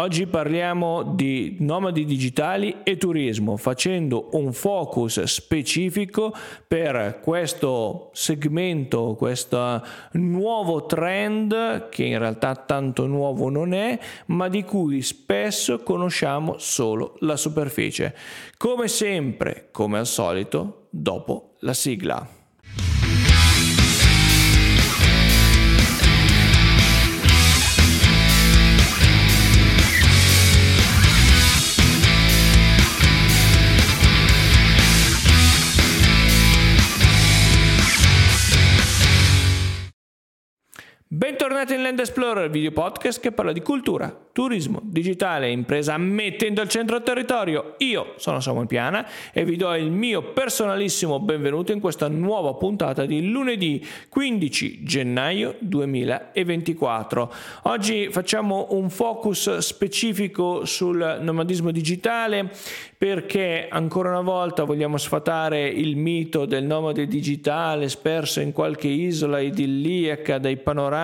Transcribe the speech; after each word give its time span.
Oggi 0.00 0.28
parliamo 0.28 1.02
di 1.02 1.56
nomadi 1.58 2.04
digitali 2.04 2.82
e 2.84 2.96
turismo, 2.96 3.56
facendo 3.56 4.28
un 4.34 4.52
focus 4.52 5.24
specifico 5.24 6.32
per 6.68 7.18
questo 7.20 8.10
segmento, 8.12 9.16
questo 9.18 9.82
nuovo 10.12 10.86
trend 10.86 11.88
che 11.88 12.04
in 12.04 12.18
realtà 12.20 12.54
tanto 12.54 13.06
nuovo 13.06 13.48
non 13.48 13.74
è, 13.74 13.98
ma 14.26 14.46
di 14.46 14.62
cui 14.62 15.02
spesso 15.02 15.82
conosciamo 15.82 16.58
solo 16.58 17.16
la 17.18 17.36
superficie. 17.36 18.14
Come 18.56 18.86
sempre, 18.86 19.66
come 19.72 19.98
al 19.98 20.06
solito, 20.06 20.86
dopo 20.90 21.54
la 21.58 21.74
sigla. 21.74 22.37
Bentornati 41.10 41.72
in 41.72 41.80
Land 41.80 42.00
Explorer, 42.00 42.50
video 42.50 42.70
podcast 42.70 43.18
che 43.18 43.32
parla 43.32 43.52
di 43.52 43.62
cultura, 43.62 44.14
turismo, 44.30 44.82
digitale 44.82 45.46
e 45.46 45.52
impresa 45.52 45.96
mettendo 45.96 46.60
al 46.60 46.68
centro 46.68 46.96
il 46.96 47.02
territorio. 47.02 47.76
Io 47.78 48.12
sono 48.16 48.40
Samuel 48.40 48.66
Piana 48.66 49.08
e 49.32 49.42
vi 49.46 49.56
do 49.56 49.74
il 49.74 49.90
mio 49.90 50.34
personalissimo 50.34 51.18
benvenuto 51.18 51.72
in 51.72 51.80
questa 51.80 52.08
nuova 52.08 52.52
puntata 52.56 53.06
di 53.06 53.26
lunedì 53.26 53.82
15 54.10 54.84
gennaio 54.84 55.56
2024. 55.60 57.32
Oggi 57.62 58.10
facciamo 58.10 58.66
un 58.72 58.90
focus 58.90 59.56
specifico 59.56 60.66
sul 60.66 61.20
nomadismo 61.22 61.70
digitale 61.70 62.50
perché 62.98 63.66
ancora 63.70 64.10
una 64.10 64.20
volta 64.20 64.64
vogliamo 64.64 64.98
sfatare 64.98 65.68
il 65.68 65.96
mito 65.96 66.44
del 66.44 66.64
nomade 66.64 67.06
digitale 67.06 67.88
sperso 67.88 68.40
in 68.40 68.52
qualche 68.52 68.88
isola 68.88 69.38
idilliaca 69.38 70.36
dai 70.36 70.58
panorami 70.58 70.96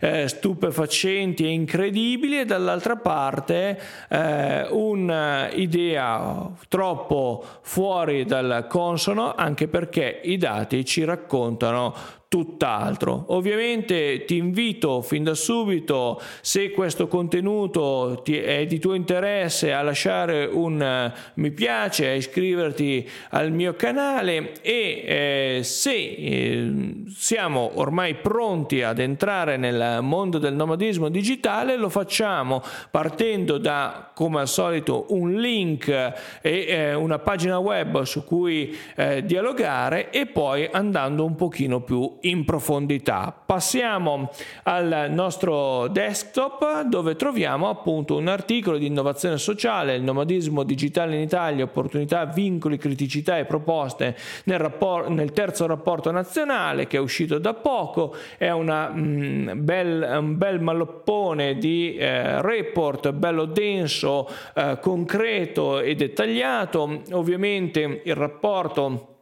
eh, 0.00 0.28
stupefacenti 0.28 1.44
e 1.44 1.50
incredibili 1.50 2.40
e 2.40 2.44
dall'altra 2.44 2.96
parte 2.96 3.80
eh, 4.08 4.66
un'idea 4.70 6.50
troppo 6.68 7.44
fuori 7.62 8.24
dal 8.24 8.66
consono 8.68 9.34
anche 9.34 9.68
perché 9.68 10.20
i 10.24 10.36
dati 10.36 10.84
ci 10.84 11.04
raccontano 11.04 12.22
tutt'altro. 12.34 13.26
Ovviamente 13.28 14.24
ti 14.24 14.38
invito 14.38 15.02
fin 15.02 15.22
da 15.22 15.34
subito, 15.34 16.20
se 16.40 16.72
questo 16.72 17.06
contenuto 17.06 18.22
ti 18.24 18.36
è 18.36 18.66
di 18.66 18.80
tuo 18.80 18.94
interesse, 18.94 19.72
a 19.72 19.82
lasciare 19.82 20.44
un 20.44 20.82
eh, 20.82 21.12
mi 21.34 21.52
piace, 21.52 22.08
a 22.08 22.14
iscriverti 22.14 23.08
al 23.30 23.52
mio 23.52 23.74
canale 23.74 24.54
e 24.62 25.04
eh, 25.06 25.60
se 25.62 25.94
eh, 25.94 26.72
siamo 27.06 27.70
ormai 27.74 28.16
pronti 28.16 28.82
ad 28.82 28.98
entrare 28.98 29.56
nel 29.56 29.98
mondo 30.02 30.38
del 30.38 30.54
nomadismo 30.54 31.10
digitale, 31.10 31.76
lo 31.76 31.88
facciamo 31.88 32.64
partendo 32.90 33.58
da, 33.58 34.10
come 34.12 34.40
al 34.40 34.48
solito, 34.48 35.06
un 35.10 35.34
link 35.34 35.86
e 35.86 36.12
eh, 36.42 36.94
una 36.94 37.20
pagina 37.20 37.58
web 37.58 38.02
su 38.02 38.24
cui 38.24 38.76
eh, 38.96 39.24
dialogare 39.24 40.10
e 40.10 40.26
poi 40.26 40.68
andando 40.72 41.24
un 41.24 41.36
pochino 41.36 41.80
più 41.80 42.22
in 42.22 42.23
profondità. 42.44 43.34
Passiamo 43.44 44.30
al 44.64 45.08
nostro 45.10 45.88
desktop 45.88 46.82
dove 46.82 47.16
troviamo 47.16 47.68
appunto 47.68 48.16
un 48.16 48.28
articolo 48.28 48.78
di 48.78 48.86
innovazione 48.86 49.36
sociale, 49.36 49.94
il 49.94 50.02
nomadismo 50.02 50.62
digitale 50.62 51.16
in 51.16 51.20
Italia, 51.20 51.64
opportunità, 51.64 52.24
vincoli, 52.24 52.78
criticità 52.78 53.36
e 53.38 53.44
proposte 53.44 54.16
nel, 54.44 54.58
rapport- 54.58 55.08
nel 55.08 55.32
terzo 55.32 55.66
rapporto 55.66 56.10
nazionale 56.10 56.86
che 56.86 56.96
è 56.96 57.00
uscito 57.00 57.38
da 57.38 57.52
poco, 57.52 58.16
è 58.38 58.50
una, 58.50 58.88
mh, 58.88 59.00
mm, 59.00 59.64
bel, 59.64 60.16
un 60.20 60.38
bel 60.38 60.60
maloppone 60.60 61.58
di 61.58 61.96
eh, 61.96 62.40
report, 62.40 63.12
bello 63.12 63.44
denso, 63.44 64.28
eh, 64.54 64.78
concreto 64.80 65.80
e 65.80 65.94
dettagliato, 65.94 67.02
ovviamente 67.12 68.02
il 68.04 68.14
rapporto 68.14 69.13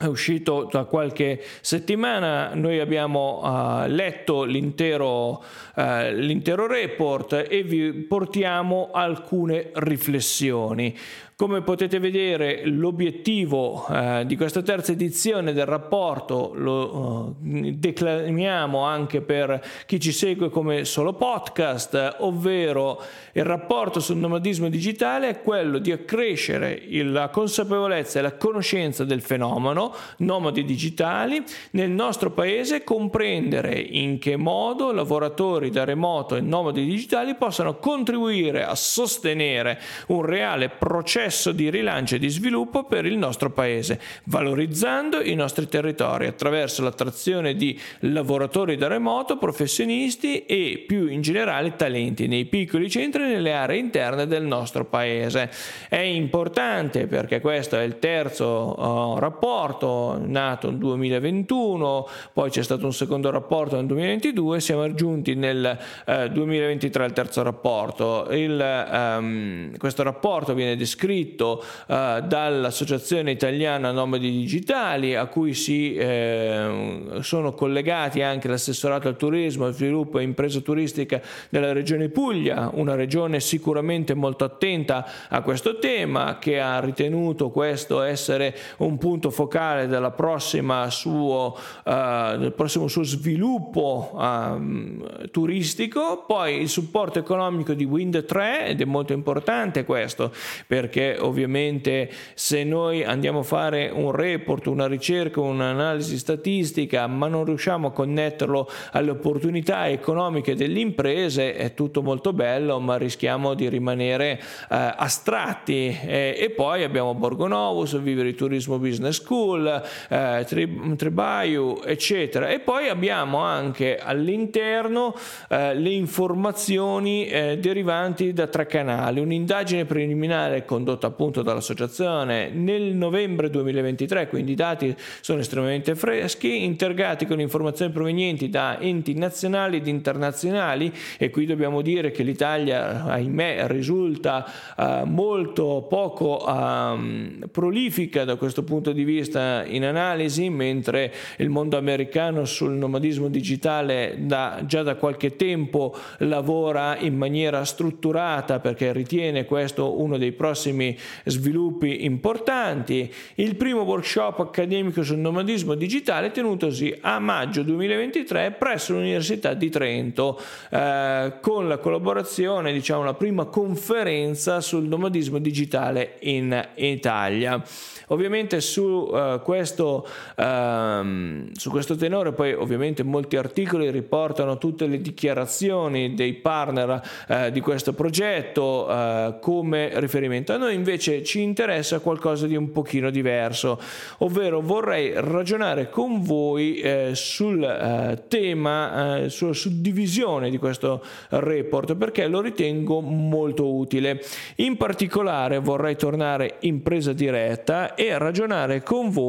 è 0.00 0.06
uscito 0.06 0.66
da 0.72 0.84
qualche 0.84 1.44
settimana, 1.60 2.54
noi 2.54 2.78
abbiamo 2.80 3.42
uh, 3.42 3.86
letto 3.86 4.44
l'intero, 4.44 5.44
uh, 5.74 6.10
l'intero 6.14 6.66
report 6.66 7.44
e 7.46 7.62
vi 7.62 7.92
portiamo 7.92 8.88
alcune 8.94 9.68
riflessioni. 9.74 10.96
Come 11.40 11.62
potete 11.62 11.98
vedere 11.98 12.66
l'obiettivo 12.66 13.86
eh, 13.88 14.24
di 14.26 14.36
questa 14.36 14.60
terza 14.60 14.92
edizione 14.92 15.54
del 15.54 15.64
rapporto 15.64 16.52
lo 16.54 17.36
eh, 17.42 17.72
declamiamo 17.78 18.82
anche 18.82 19.22
per 19.22 19.58
chi 19.86 19.98
ci 19.98 20.12
segue 20.12 20.50
come 20.50 20.84
solo 20.84 21.14
podcast, 21.14 22.16
ovvero 22.18 23.02
il 23.32 23.44
rapporto 23.44 24.00
sul 24.00 24.18
nomadismo 24.18 24.68
digitale 24.68 25.30
è 25.30 25.40
quello 25.40 25.78
di 25.78 25.92
accrescere 25.92 26.82
la 27.04 27.30
consapevolezza 27.30 28.18
e 28.18 28.22
la 28.22 28.36
conoscenza 28.36 29.04
del 29.04 29.22
fenomeno 29.22 29.89
nomadi 30.18 30.64
digitali 30.64 31.42
nel 31.72 31.90
nostro 31.90 32.30
paese, 32.30 32.84
comprendere 32.84 33.78
in 33.78 34.18
che 34.18 34.36
modo 34.36 34.92
lavoratori 34.92 35.70
da 35.70 35.84
remoto 35.84 36.36
e 36.36 36.40
nomadi 36.40 36.84
digitali 36.84 37.34
possano 37.34 37.76
contribuire 37.76 38.64
a 38.64 38.74
sostenere 38.74 39.80
un 40.08 40.22
reale 40.22 40.68
processo 40.68 41.52
di 41.52 41.70
rilancio 41.70 42.16
e 42.16 42.18
di 42.18 42.28
sviluppo 42.28 42.84
per 42.84 43.06
il 43.06 43.16
nostro 43.16 43.50
paese, 43.50 44.00
valorizzando 44.24 45.22
i 45.22 45.34
nostri 45.34 45.68
territori 45.68 46.26
attraverso 46.26 46.82
l'attrazione 46.82 47.54
di 47.54 47.78
lavoratori 48.00 48.76
da 48.76 48.88
remoto, 48.88 49.38
professionisti 49.38 50.44
e 50.44 50.84
più 50.86 51.06
in 51.08 51.20
generale 51.20 51.76
talenti 51.76 52.26
nei 52.26 52.44
piccoli 52.44 52.90
centri 52.90 53.24
e 53.24 53.26
nelle 53.26 53.52
aree 53.52 53.78
interne 53.78 54.26
del 54.26 54.44
nostro 54.44 54.84
paese. 54.84 55.50
È 55.88 55.96
importante 55.96 57.06
perché 57.06 57.40
questo 57.40 57.76
è 57.76 57.82
il 57.82 57.98
terzo 57.98 58.74
uh, 58.78 59.18
rapporto 59.18 59.79
nato 60.18 60.68
nel 60.68 60.78
2021, 60.78 62.08
poi 62.32 62.50
c'è 62.50 62.62
stato 62.62 62.86
un 62.86 62.92
secondo 62.92 63.30
rapporto 63.30 63.76
nel 63.76 63.86
2022, 63.86 64.60
siamo 64.60 64.94
giunti 64.94 65.34
nel 65.34 65.78
uh, 66.06 66.28
2023 66.28 67.04
al 67.04 67.12
terzo 67.12 67.42
rapporto. 67.42 68.26
Il, 68.30 68.86
um, 68.92 69.76
questo 69.76 70.02
rapporto 70.02 70.54
viene 70.54 70.76
descritto 70.76 70.98
scritto 71.00 71.64
eh, 71.86 72.22
dall'Associazione 72.26 73.30
Italiana 73.30 73.90
Nomadi 73.90 74.30
Digitali 74.30 75.14
a 75.14 75.26
cui 75.26 75.54
si 75.54 75.94
eh, 75.94 77.18
sono 77.20 77.52
collegati 77.52 78.22
anche 78.22 78.48
l'assessorato 78.48 79.08
al 79.08 79.16
turismo, 79.16 79.64
al 79.64 79.74
sviluppo 79.74 80.18
e 80.18 80.22
impresa 80.22 80.60
turistica 80.60 81.20
della 81.48 81.72
regione 81.72 82.08
Puglia, 82.08 82.70
una 82.74 82.94
regione 82.94 83.40
sicuramente 83.40 84.14
molto 84.14 84.44
attenta 84.44 85.06
a 85.28 85.40
questo 85.42 85.78
tema 85.78 86.38
che 86.38 86.60
ha 86.60 86.78
ritenuto 86.80 87.50
questo 87.50 88.02
essere 88.02 88.54
un 88.78 88.98
punto 88.98 89.30
focale 89.30 89.69
della 89.86 90.10
prossima 90.10 90.90
suo, 90.90 91.56
uh, 91.84 92.36
del 92.36 92.52
prossimo 92.54 92.88
suo 92.88 93.02
sviluppo 93.02 94.10
um, 94.14 95.28
turistico, 95.30 96.24
poi 96.26 96.60
il 96.60 96.68
supporto 96.68 97.18
economico 97.18 97.72
di 97.72 97.84
Wind 97.84 98.24
3 98.24 98.66
ed 98.66 98.80
è 98.80 98.84
molto 98.84 99.12
importante 99.12 99.84
questo 99.84 100.32
perché 100.66 101.16
ovviamente 101.18 102.10
se 102.34 102.64
noi 102.64 103.04
andiamo 103.04 103.40
a 103.40 103.42
fare 103.42 103.90
un 103.92 104.12
report, 104.12 104.66
una 104.66 104.86
ricerca, 104.86 105.40
un'analisi 105.40 106.18
statistica, 106.18 107.06
ma 107.06 107.28
non 107.28 107.44
riusciamo 107.44 107.88
a 107.88 107.92
connetterlo 107.92 108.68
alle 108.92 109.10
opportunità 109.10 109.88
economiche 109.88 110.54
delle 110.54 110.80
imprese, 110.80 111.54
è 111.54 111.74
tutto 111.74 112.02
molto 112.02 112.32
bello, 112.32 112.78
ma 112.80 112.96
rischiamo 112.96 113.54
di 113.54 113.68
rimanere 113.68 114.38
eh, 114.38 114.94
astratti. 114.96 115.98
Eh, 116.02 116.36
e 116.38 116.50
poi 116.50 116.82
abbiamo 116.84 117.14
Borgo 117.14 117.46
Novus, 117.46 118.00
Vivere 118.00 118.34
Turismo 118.34 118.78
Business 118.78 119.20
School, 119.20 119.49
eh, 119.56 120.44
Tri- 120.46 120.96
Tribaiu, 120.96 121.80
eccetera. 121.84 122.48
E 122.48 122.60
poi 122.60 122.88
abbiamo 122.88 123.38
anche 123.38 123.98
all'interno 123.98 125.14
eh, 125.48 125.74
le 125.74 125.90
informazioni 125.90 127.26
eh, 127.26 127.58
derivanti 127.58 128.32
da 128.32 128.46
tre 128.46 128.66
canali, 128.66 129.20
un'indagine 129.20 129.84
preliminare 129.84 130.64
condotta 130.64 131.06
appunto 131.06 131.42
dall'associazione 131.42 132.50
nel 132.50 132.94
novembre 132.94 133.50
2023, 133.50 134.28
quindi 134.28 134.52
i 134.52 134.56
dati 134.56 134.94
sono 135.20 135.40
estremamente 135.40 135.94
freschi, 135.94 136.64
integrati 136.64 137.26
con 137.26 137.40
informazioni 137.40 137.92
provenienti 137.92 138.48
da 138.48 138.78
enti 138.78 139.14
nazionali 139.14 139.78
ed 139.78 139.86
internazionali 139.86 140.92
e 141.18 141.30
qui 141.30 141.46
dobbiamo 141.46 141.80
dire 141.82 142.10
che 142.10 142.22
l'Italia, 142.22 143.04
ahimè, 143.04 143.66
risulta 143.66 144.44
uh, 144.76 145.04
molto 145.04 145.86
poco 145.88 146.44
um, 146.46 147.48
prolifica 147.50 148.24
da 148.24 148.36
questo 148.36 148.62
punto 148.62 148.92
di 148.92 149.04
vista 149.04 149.39
messa 149.40 149.64
in 149.64 149.84
analisi, 149.84 150.48
mentre 150.50 151.12
il 151.38 151.48
mondo 151.48 151.76
americano 151.76 152.44
sul 152.44 152.72
nomadismo 152.72 153.28
digitale 153.28 154.16
da, 154.18 154.62
già 154.66 154.82
da 154.82 154.96
qualche 154.96 155.36
tempo 155.36 155.96
lavora 156.18 156.98
in 156.98 157.16
maniera 157.16 157.64
strutturata 157.64 158.60
perché 158.60 158.92
ritiene 158.92 159.44
questo 159.44 160.00
uno 160.00 160.18
dei 160.18 160.32
prossimi 160.32 160.96
sviluppi 161.24 162.04
importanti. 162.04 163.12
Il 163.36 163.56
primo 163.56 163.82
workshop 163.82 164.40
accademico 164.40 165.02
sul 165.02 165.18
nomadismo 165.18 165.74
digitale 165.74 166.30
tenutosi 166.30 166.96
a 167.00 167.18
maggio 167.18 167.62
2023 167.62 168.52
presso 168.52 168.92
l'Università 168.92 169.54
di 169.54 169.70
Trento 169.70 170.40
eh, 170.70 171.32
con 171.40 171.68
la 171.68 171.78
collaborazione, 171.78 172.72
diciamo 172.72 173.04
la 173.04 173.14
prima 173.14 173.46
conferenza 173.46 174.60
sul 174.60 174.84
nomadismo 174.84 175.38
digitale 175.38 176.16
in 176.20 176.68
Italia. 176.76 177.62
Ovviamente 178.08 178.60
su, 178.60 179.08
uh, 179.34 179.42
questo, 179.42 180.06
uh, 180.36 181.52
su 181.52 181.70
questo 181.70 181.96
tenore 181.96 182.32
poi 182.32 182.52
ovviamente 182.52 183.02
molti 183.02 183.36
articoli 183.36 183.90
riportano 183.90 184.58
tutte 184.58 184.86
le 184.86 185.00
dichiarazioni 185.00 186.14
dei 186.14 186.34
partner 186.34 187.02
uh, 187.28 187.50
di 187.50 187.60
questo 187.60 187.92
progetto 187.92 188.88
eh, 188.90 189.34
come 189.40 189.90
riferimento. 189.94 190.52
A 190.52 190.56
noi 190.56 190.74
invece 190.74 191.22
ci 191.22 191.42
interessa 191.42 192.00
qualcosa 192.00 192.46
di 192.46 192.56
un 192.56 192.72
pochino 192.72 193.10
diverso, 193.10 193.80
ovvero 194.18 194.60
vorrei 194.60 195.12
ragionare 195.14 195.90
con 195.90 196.22
voi 196.22 196.82
sul 197.12 198.22
tema, 198.28 199.24
sulla 199.28 199.52
suddivisione 199.52 200.50
di 200.50 200.58
questo 200.58 201.02
report 201.30 201.94
perché 201.94 202.26
lo 202.26 202.40
ritengo 202.40 203.00
molto 203.00 203.72
utile. 203.74 204.22
In 204.56 204.76
particolare 204.76 205.58
vorrei 205.58 205.96
tornare 205.96 206.56
in 206.60 206.82
presa 206.82 207.12
diretta 207.12 207.94
e 207.94 208.16
ragionare 208.18 208.82
con 208.82 209.10
voi 209.10 209.19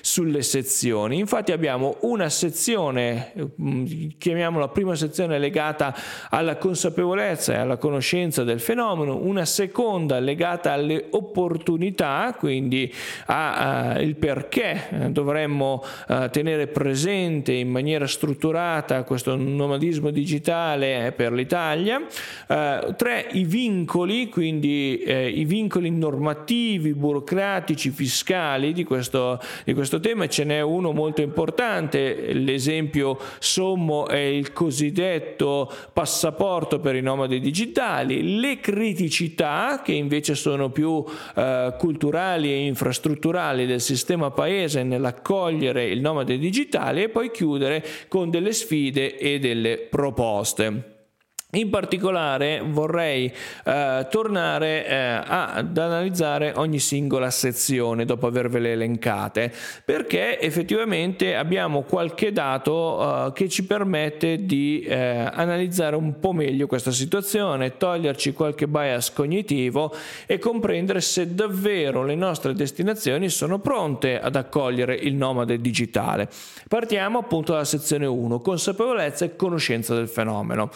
sulle 0.00 0.42
sezioni. 0.42 1.18
Infatti 1.18 1.52
abbiamo 1.52 1.96
una 2.00 2.28
sezione, 2.28 3.32
mm, 3.60 3.86
chiamiamola 4.18 4.68
prima 4.68 4.94
sezione 4.94 5.38
legata 5.38 5.94
alla 6.30 6.56
consapevolezza 6.56 7.54
e 7.54 7.56
alla 7.56 7.76
conoscenza 7.76 8.44
del 8.44 8.60
fenomeno, 8.60 9.16
una 9.16 9.44
seconda 9.44 10.18
legata 10.18 10.72
alle 10.72 11.06
opportunità, 11.10 12.34
quindi 12.38 12.92
al 13.26 14.14
perché 14.18 15.08
dovremmo 15.10 15.82
uh, 16.08 16.28
tenere 16.30 16.66
presente 16.66 17.52
in 17.52 17.68
maniera 17.68 18.06
strutturata 18.06 19.02
questo 19.04 19.36
nomadismo 19.36 20.10
digitale 20.10 21.12
per 21.16 21.32
l'Italia. 21.32 22.02
Tre, 22.46 23.28
i 23.32 23.44
vincoli, 23.44 24.28
quindi 24.28 24.98
eh, 24.98 25.28
i 25.28 25.44
vincoli 25.44 25.90
normativi, 25.90 26.94
burocratici, 26.94 27.90
fiscali 27.90 28.72
di 28.72 28.84
questo, 28.84 29.23
di 29.64 29.74
questo 29.74 30.00
tema, 30.00 30.26
ce 30.28 30.44
n'è 30.44 30.60
uno 30.60 30.92
molto 30.92 31.22
importante, 31.22 32.32
l'esempio 32.32 33.18
sommo 33.38 34.06
è 34.06 34.18
il 34.18 34.52
cosiddetto 34.52 35.70
passaporto 35.92 36.78
per 36.80 36.94
i 36.94 37.00
nomadi 37.02 37.40
digitali, 37.40 38.38
le 38.40 38.60
criticità 38.60 39.82
che 39.84 39.92
invece 39.92 40.34
sono 40.34 40.70
più 40.70 41.04
eh, 41.34 41.74
culturali 41.78 42.50
e 42.50 42.66
infrastrutturali 42.66 43.66
del 43.66 43.80
sistema 43.80 44.30
paese 44.30 44.82
nell'accogliere 44.82 45.84
il 45.86 46.00
nomade 46.00 46.38
digitale 46.38 47.04
e 47.04 47.08
poi 47.08 47.30
chiudere 47.30 47.84
con 48.08 48.30
delle 48.30 48.52
sfide 48.52 49.16
e 49.16 49.38
delle 49.38 49.78
proposte. 49.78 50.93
In 51.54 51.70
particolare 51.70 52.62
vorrei 52.64 53.32
eh, 53.64 54.06
tornare 54.10 54.86
eh, 54.86 54.94
ad 55.24 55.78
analizzare 55.78 56.52
ogni 56.56 56.80
singola 56.80 57.30
sezione 57.30 58.04
dopo 58.04 58.26
avervele 58.26 58.72
elencate, 58.72 59.52
perché 59.84 60.40
effettivamente 60.40 61.36
abbiamo 61.36 61.82
qualche 61.82 62.32
dato 62.32 63.28
eh, 63.28 63.32
che 63.34 63.48
ci 63.48 63.66
permette 63.66 64.44
di 64.44 64.80
eh, 64.80 64.96
analizzare 65.32 65.94
un 65.94 66.18
po' 66.18 66.32
meglio 66.32 66.66
questa 66.66 66.90
situazione, 66.90 67.76
toglierci 67.76 68.32
qualche 68.32 68.66
bias 68.66 69.12
cognitivo 69.12 69.94
e 70.26 70.40
comprendere 70.40 71.00
se 71.00 71.34
davvero 71.34 72.02
le 72.02 72.16
nostre 72.16 72.52
destinazioni 72.52 73.28
sono 73.28 73.60
pronte 73.60 74.20
ad 74.20 74.34
accogliere 74.34 74.96
il 74.96 75.14
nomade 75.14 75.60
digitale. 75.60 76.28
Partiamo 76.68 77.18
appunto 77.18 77.52
dalla 77.52 77.64
sezione 77.64 78.06
1, 78.06 78.40
consapevolezza 78.40 79.24
e 79.24 79.36
conoscenza 79.36 79.94
del 79.94 80.08
fenomeno. 80.08 80.70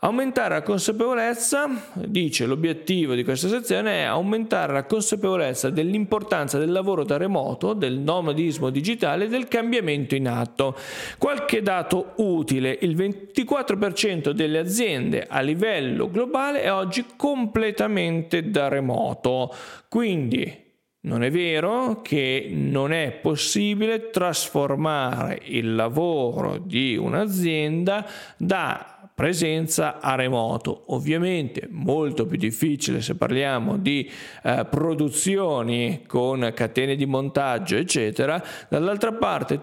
Aumentare 0.00 0.54
la 0.54 0.62
consapevolezza, 0.62 1.70
dice 1.94 2.44
l'obiettivo 2.44 3.14
di 3.14 3.24
questa 3.24 3.48
sezione, 3.48 4.00
è 4.00 4.02
aumentare 4.02 4.74
la 4.74 4.84
consapevolezza 4.84 5.70
dell'importanza 5.70 6.58
del 6.58 6.70
lavoro 6.70 7.02
da 7.02 7.16
remoto, 7.16 7.72
del 7.72 7.98
nomadismo 7.98 8.68
digitale 8.68 9.24
e 9.24 9.28
del 9.28 9.48
cambiamento 9.48 10.14
in 10.14 10.28
atto. 10.28 10.76
Qualche 11.16 11.62
dato 11.62 12.12
utile, 12.16 12.76
il 12.82 12.94
24% 12.94 14.32
delle 14.32 14.58
aziende 14.58 15.26
a 15.26 15.40
livello 15.40 16.10
globale 16.10 16.60
è 16.60 16.70
oggi 16.70 17.06
completamente 17.16 18.50
da 18.50 18.68
remoto, 18.68 19.50
quindi 19.88 20.64
non 21.06 21.22
è 21.22 21.30
vero 21.30 22.00
che 22.02 22.48
non 22.50 22.92
è 22.92 23.12
possibile 23.12 24.10
trasformare 24.10 25.40
il 25.44 25.76
lavoro 25.76 26.58
di 26.58 26.96
un'azienda 26.96 28.04
da 28.36 28.95
presenza 29.16 29.98
a 29.98 30.14
remoto. 30.14 30.82
Ovviamente 30.88 31.66
molto 31.70 32.26
più 32.26 32.36
difficile 32.36 33.00
se 33.00 33.14
parliamo 33.14 33.78
di 33.78 34.08
eh, 34.42 34.66
produzioni 34.68 36.02
con 36.06 36.52
catene 36.54 36.94
di 36.96 37.06
montaggio, 37.06 37.76
eccetera. 37.76 38.44
Dall'altra 38.68 39.12
parte 39.12 39.58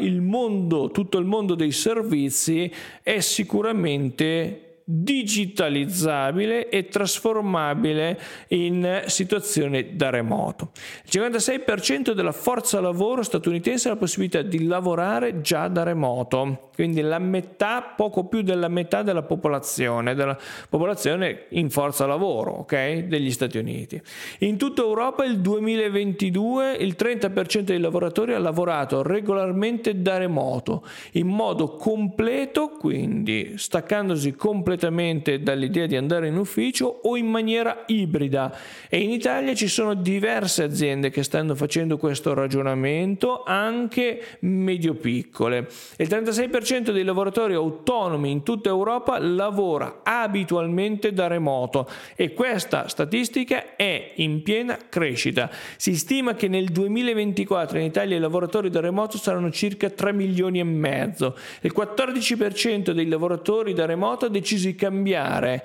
il 0.00 0.20
mondo, 0.20 0.90
tutto 0.90 1.18
il 1.18 1.26
mondo 1.26 1.54
dei 1.54 1.70
servizi 1.70 2.70
è 3.04 3.20
sicuramente 3.20 4.71
digitalizzabile 4.94 6.68
e 6.68 6.88
trasformabile 6.88 8.20
in 8.48 9.04
situazione 9.06 9.96
da 9.96 10.10
remoto. 10.10 10.72
Il 11.04 11.10
56% 11.10 12.12
della 12.12 12.32
forza 12.32 12.78
lavoro 12.78 13.22
statunitense 13.22 13.88
ha 13.88 13.92
la 13.92 13.98
possibilità 13.98 14.42
di 14.42 14.66
lavorare 14.66 15.40
già 15.40 15.68
da 15.68 15.82
remoto, 15.82 16.68
quindi 16.74 17.00
la 17.00 17.18
metà, 17.18 17.94
poco 17.96 18.24
più 18.24 18.42
della 18.42 18.68
metà 18.68 19.02
della 19.02 19.22
popolazione, 19.22 20.14
della 20.14 20.36
popolazione 20.68 21.46
in 21.50 21.70
forza 21.70 22.04
lavoro 22.04 22.58
okay, 22.58 23.06
degli 23.08 23.30
Stati 23.30 23.56
Uniti. 23.56 24.00
In 24.40 24.58
tutta 24.58 24.82
Europa 24.82 25.24
il 25.24 25.40
2022 25.40 26.72
il 26.72 26.96
30% 26.98 27.60
dei 27.60 27.80
lavoratori 27.80 28.34
ha 28.34 28.38
lavorato 28.38 29.02
regolarmente 29.02 30.02
da 30.02 30.18
remoto, 30.18 30.86
in 31.12 31.28
modo 31.28 31.76
completo, 31.76 32.68
quindi 32.68 33.54
staccandosi 33.56 34.34
completamente 34.34 34.80
completamente 34.82 35.40
dall'idea 35.40 35.86
di 35.86 35.96
andare 35.96 36.26
in 36.26 36.36
ufficio 36.36 37.00
o 37.02 37.16
in 37.16 37.26
maniera 37.26 37.84
ibrida 37.86 38.56
e 38.88 38.98
in 38.98 39.10
Italia 39.10 39.54
ci 39.54 39.68
sono 39.68 39.94
diverse 39.94 40.64
aziende 40.64 41.10
che 41.10 41.22
stanno 41.22 41.54
facendo 41.54 41.96
questo 41.98 42.34
ragionamento, 42.34 43.44
anche 43.44 44.38
medio-piccole. 44.40 45.68
Il 45.98 46.08
36% 46.08 46.90
dei 46.90 47.04
lavoratori 47.04 47.54
autonomi 47.54 48.30
in 48.30 48.42
tutta 48.42 48.70
Europa 48.70 49.18
lavora 49.18 50.00
abitualmente 50.02 51.12
da 51.12 51.28
remoto 51.28 51.88
e 52.16 52.34
questa 52.34 52.88
statistica 52.88 53.76
è 53.76 54.12
in 54.16 54.42
piena 54.42 54.76
crescita. 54.88 55.48
Si 55.76 55.94
stima 55.94 56.34
che 56.34 56.48
nel 56.48 56.70
2024 56.70 57.78
in 57.78 57.84
Italia 57.84 58.16
i 58.16 58.20
lavoratori 58.20 58.68
da 58.68 58.80
remoto 58.80 59.16
saranno 59.16 59.50
circa 59.50 59.90
3 59.90 60.12
milioni 60.12 60.58
e 60.58 60.64
mezzo. 60.64 61.36
Il 61.60 61.72
14% 61.76 62.90
dei 62.90 63.06
lavoratori 63.06 63.74
da 63.74 63.86
remoto 63.86 64.26
ha 64.26 64.28
deciso 64.28 64.61
di 64.68 64.74
cambiare. 64.74 65.64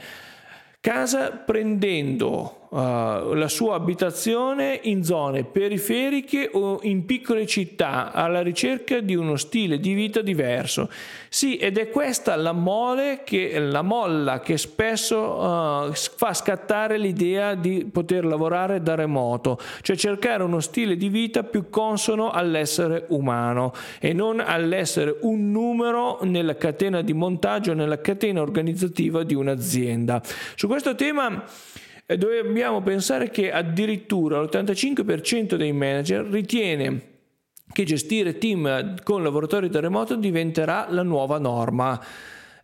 Casa 0.79 1.31
prendendo 1.31 2.56
uh, 2.69 3.33
la 3.33 3.47
sua 3.47 3.75
abitazione 3.75 4.79
in 4.83 5.03
zone 5.03 5.43
periferiche 5.43 6.49
o 6.51 6.79
in 6.83 7.05
piccole 7.05 7.45
città 7.45 8.11
alla 8.11 8.41
ricerca 8.41 8.99
di 8.99 9.15
uno 9.15 9.35
stile 9.35 9.79
di 9.79 9.93
vita 9.93 10.21
diverso. 10.21 10.89
Sì, 11.29 11.57
ed 11.57 11.77
è 11.77 11.89
questa 11.89 12.35
la 12.35 12.51
mole 12.51 13.21
che 13.23 13.59
la 13.59 13.81
molla 13.81 14.39
che 14.39 14.57
spesso 14.57 15.17
uh, 15.17 15.93
fa 15.93 16.33
scattare 16.33 16.97
l'idea 16.97 17.55
di 17.55 17.85
poter 17.91 18.25
lavorare 18.25 18.81
da 18.81 18.95
remoto, 18.95 19.59
cioè 19.81 19.95
cercare 19.95 20.43
uno 20.43 20.59
stile 20.59 20.97
di 20.97 21.09
vita 21.09 21.43
più 21.43 21.69
consono 21.69 22.31
all'essere 22.31 23.05
umano 23.09 23.73
e 23.99 24.13
non 24.13 24.39
all'essere 24.39 25.17
un 25.21 25.51
numero 25.51 26.19
nella 26.23 26.55
catena 26.55 27.01
di 27.01 27.13
montaggio, 27.13 27.73
nella 27.73 28.01
catena 28.01 28.41
organizzativa 28.41 29.23
di 29.23 29.35
un'azienda. 29.35 30.21
Su 30.55 30.67
questo 30.67 30.95
tema 30.95 31.43
dobbiamo 32.15 32.81
pensare 32.81 33.29
che 33.29 33.51
addirittura 33.51 34.41
l'85% 34.41 35.55
dei 35.55 35.73
manager 35.73 36.25
ritiene 36.25 37.15
che 37.71 37.83
gestire 37.83 38.37
team 38.37 38.95
con 39.03 39.23
lavoratori 39.23 39.69
da 39.69 39.81
remoto 39.81 40.15
diventerà 40.15 40.87
la 40.89 41.03
nuova 41.03 41.37
norma. 41.37 42.01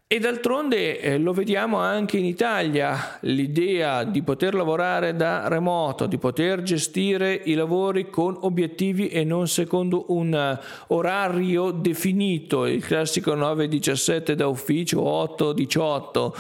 E 0.06 0.20
d'altronde 0.20 1.00
eh, 1.00 1.18
lo 1.18 1.34
vediamo 1.34 1.78
anche 1.78 2.18
in 2.18 2.26
Italia, 2.26 3.18
l'idea 3.22 4.04
di 4.04 4.22
poter 4.22 4.54
lavorare 4.54 5.16
da 5.16 5.48
remoto, 5.48 6.06
di 6.06 6.20
poter 6.20 6.62
gestire 6.62 7.34
i 7.34 7.56
lavori 7.56 8.12
con 8.12 8.38
obiettivi 8.42 9.08
e 9.08 9.24
non 9.24 9.48
secondo 9.48 10.06
un 10.10 10.60
uh, 10.60 10.94
orario 10.94 11.72
definito, 11.72 12.68
il 12.68 12.86
classico 12.86 13.34
9-17 13.34 14.34
da 14.34 14.46
ufficio, 14.46 15.02
8-18 15.02 16.32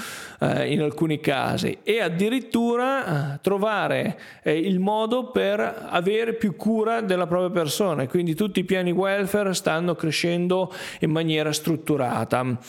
eh, 0.41 0.71
in 0.71 0.81
alcuni 0.81 1.19
casi, 1.19 1.79
e 1.81 1.99
addirittura 1.99 3.33
eh, 3.33 3.39
trovare 3.41 4.19
eh, 4.43 4.55
il 4.55 4.79
modo 4.79 5.31
per 5.31 5.87
avere 5.89 6.33
più 6.33 6.55
cura 6.55 7.01
della 7.01 7.25
propria 7.25 7.49
persona. 7.49 8.05
Quindi 8.07 8.35
tutti 8.35 8.59
i 8.59 8.65
piani 8.65 8.91
welfare 8.91 9.55
stanno 9.55 9.95
crescendo 9.95 10.71
in 10.99 11.09
maniera 11.09 11.51
strutturata. 11.51 12.59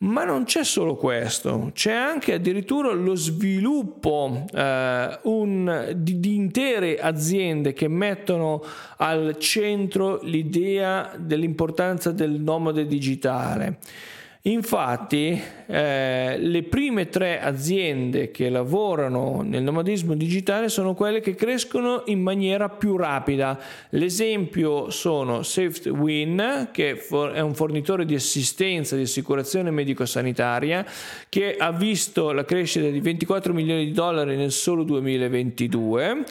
Ma 0.00 0.22
non 0.22 0.44
c'è 0.44 0.62
solo 0.62 0.94
questo, 0.94 1.72
c'è 1.74 1.92
anche 1.92 2.34
addirittura 2.34 2.92
lo 2.92 3.16
sviluppo 3.16 4.44
eh, 4.54 5.18
un, 5.22 5.92
di, 5.96 6.20
di, 6.20 6.36
intere 6.36 7.00
aziende 7.00 7.72
che 7.72 7.88
mettono 7.88 8.62
al 8.98 9.38
centro 9.38 10.20
l'idea 10.22 11.16
dell'importanza 11.18 12.12
del 12.12 12.30
nomade 12.30 12.86
digitale. 12.86 13.78
Infatti, 14.42 15.40
eh, 15.66 16.36
le 16.38 16.62
prime 16.62 17.08
tre 17.08 17.40
aziende 17.40 18.30
che 18.30 18.48
lavorano 18.48 19.42
nel 19.42 19.64
nomadismo 19.64 20.14
digitale 20.14 20.68
sono 20.68 20.94
quelle 20.94 21.20
che 21.20 21.34
crescono 21.34 22.04
in 22.06 22.22
maniera 22.22 22.68
più 22.68 22.96
rapida. 22.96 23.58
L'esempio 23.90 24.90
sono 24.90 25.42
SafeWin, 25.42 26.68
che 26.70 27.04
è 27.34 27.40
un 27.40 27.54
fornitore 27.54 28.04
di 28.04 28.14
assistenza 28.14 28.94
di 28.94 29.02
assicurazione 29.02 29.72
medico-sanitaria, 29.72 30.86
che 31.28 31.56
ha 31.58 31.72
visto 31.72 32.30
la 32.30 32.44
crescita 32.44 32.88
di 32.88 33.00
24 33.00 33.52
milioni 33.52 33.86
di 33.86 33.92
dollari 33.92 34.36
nel 34.36 34.52
solo 34.52 34.84
2022. 34.84 36.24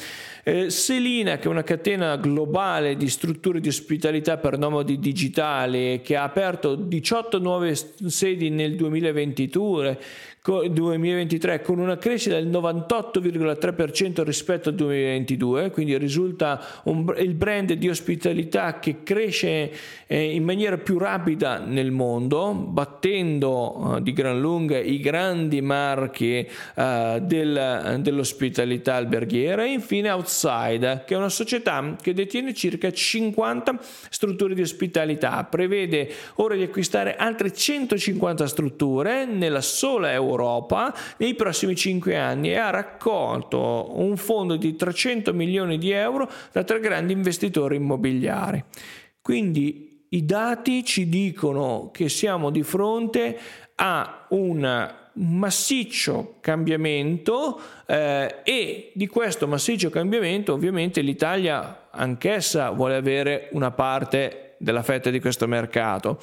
Eh, 0.48 0.70
Selina, 0.70 1.39
che 1.39 1.50
è 1.50 1.51
una 1.51 1.63
catena 1.63 2.16
globale 2.16 2.96
di 2.96 3.10
strutture 3.10 3.60
di 3.60 3.68
ospitalità 3.68 4.38
per 4.38 4.58
nomadi 4.58 4.98
digitali, 4.98 6.00
che 6.01 6.16
ha 6.16 6.24
aperto 6.24 6.75
18 6.75 7.39
nuove 7.39 7.75
sedi 7.75 8.50
nel 8.50 8.77
2022, 8.77 10.00
2023 10.72 11.62
con 11.62 11.80
una 11.80 11.98
crescita 11.98 12.36
del 12.36 12.48
98,3% 12.48 14.24
rispetto 14.24 14.70
al 14.70 14.75
2022, 14.75 15.72
quindi 15.72 15.98
risulta 15.98 16.82
un, 16.86 17.13
il 17.18 17.34
brand 17.34 17.74
di 17.74 17.89
ospitalità 17.89 18.80
che 18.80 19.04
cresce 19.04 19.72
eh, 20.08 20.34
in 20.34 20.44
maniera 20.46 20.77
più 20.77 20.98
rapida 20.98 21.60
nel 21.60 21.92
mondo, 21.92 22.54
battendo 22.54 23.98
eh, 23.98 24.01
di 24.01 24.13
gran 24.13 24.39
lunga 24.39 24.77
i 24.77 25.01
grandi 25.01 25.60
marchi 25.60 26.48
eh, 26.75 27.20
del, 27.22 28.00
dell'ospitalità 28.00 28.96
alberghiera. 28.96 29.66
E 29.66 29.74
infine 29.74 30.10
Outside, 30.10 30.37
che 31.06 31.13
è 31.13 31.17
una 31.17 31.29
società 31.29 31.96
che 32.01 32.13
detiene 32.13 32.53
circa 32.53 32.91
50 32.91 33.79
strutture 34.10 34.53
di 34.53 34.62
ospitalità, 34.62 35.44
prevede 35.44 36.10
ora 36.36 36.56
di 36.56 36.63
acquistare 36.63 37.15
altre 37.15 37.51
150 37.51 38.48
strutture 38.48 39.25
nella 39.25 39.62
sola 39.62 40.12
Europa 40.12 40.94
nei 41.17 41.36
prossimi 41.36 41.75
5 41.75 42.15
anni 42.17 42.50
e 42.50 42.58
ha 42.58 42.70
raccolto 42.70 43.94
un 43.96 44.15
fondo 44.17 44.56
di 44.56 44.75
300 44.75 45.34
milioni 45.34 45.77
di 45.77 45.91
euro 45.91 46.29
da 46.51 46.63
tre 46.63 46.79
grandi 46.79 47.13
investitori 47.13 47.77
immobiliari. 47.77 48.63
Quindi 49.22 50.06
i 50.10 50.25
dati 50.25 50.86
ci 50.86 51.10
dicono 51.10 51.89
che 51.91 52.08
siamo 52.08 52.50
di 52.50 52.63
fronte 52.63 53.38
a 53.75 54.25
un 54.29 55.06
massiccio 55.18 56.36
cambiamento 56.42 57.60
eh, 57.86 58.38
e 58.44 58.92
di 58.94 59.08
questo 59.08 59.48
massiccio 59.48 59.90
cambiamento 59.90 60.54
ovviamente 60.54 61.02
l'Italia 61.02 61.90
anch'essa 61.92 62.70
vuole 62.70 62.96
avere 62.96 63.50
una 63.52 63.72
parte 63.72 64.56
della 64.58 64.84
fetta 64.84 65.10
di 65.10 65.20
questo 65.20 65.48
mercato. 65.48 66.20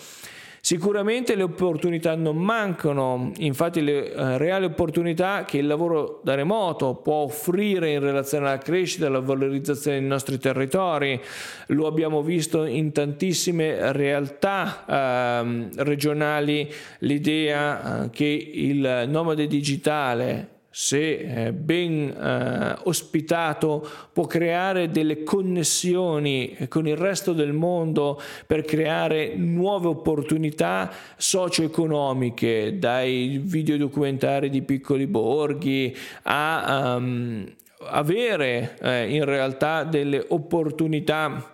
Sicuramente 0.64 1.34
le 1.34 1.42
opportunità 1.42 2.14
non 2.14 2.38
mancano, 2.38 3.32
infatti 3.36 3.82
le 3.82 4.10
eh, 4.10 4.38
reali 4.38 4.64
opportunità 4.64 5.44
che 5.44 5.58
il 5.58 5.66
lavoro 5.66 6.22
da 6.24 6.34
remoto 6.34 6.94
può 6.94 7.16
offrire 7.16 7.92
in 7.92 8.00
relazione 8.00 8.46
alla 8.46 8.56
crescita 8.56 9.08
alla 9.08 9.20
valorizzazione 9.20 9.98
dei 9.98 10.08
nostri 10.08 10.38
territori, 10.38 11.20
lo 11.66 11.86
abbiamo 11.86 12.22
visto 12.22 12.64
in 12.64 12.92
tantissime 12.92 13.92
realtà 13.92 14.86
eh, 14.86 15.68
regionali, 15.82 16.72
l'idea 17.00 18.04
eh, 18.04 18.10
che 18.10 18.24
il 18.24 19.04
nomade 19.06 19.46
digitale 19.46 20.53
se 20.76 21.18
eh, 21.18 21.52
ben 21.52 22.08
eh, 22.08 22.76
ospitato, 22.82 23.88
può 24.12 24.26
creare 24.26 24.90
delle 24.90 25.22
connessioni 25.22 26.66
con 26.68 26.88
il 26.88 26.96
resto 26.96 27.32
del 27.32 27.52
mondo 27.52 28.20
per 28.44 28.64
creare 28.64 29.36
nuove 29.36 29.86
opportunità 29.86 30.90
socio-economiche, 31.16 32.76
dai 32.76 33.40
videodocumentari 33.40 34.50
di 34.50 34.62
piccoli 34.62 35.06
borghi 35.06 35.96
a 36.24 36.96
um, 36.96 37.46
avere 37.90 38.76
eh, 38.80 39.14
in 39.14 39.24
realtà 39.24 39.84
delle 39.84 40.24
opportunità 40.26 41.52